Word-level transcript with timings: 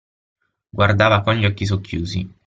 Guardava 0.73 1.21
con 1.21 1.35
gli 1.35 1.45
occhi 1.45 1.67
socchiusi. 1.67 2.27